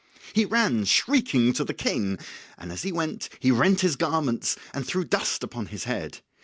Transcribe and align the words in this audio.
He 0.33 0.45
ran 0.45 0.85
shrieking 0.85 1.53
to 1.53 1.63
the 1.63 1.75
King, 1.75 2.17
and 2.57 2.71
as 2.71 2.81
he 2.81 2.91
went 2.91 3.29
he 3.39 3.51
rent 3.51 3.81
his 3.81 3.95
garments 3.95 4.55
and 4.73 4.83
threw 4.83 5.03
dust 5.05 5.43
upon 5.43 5.67
his 5.67 5.83
head. 5.83 6.21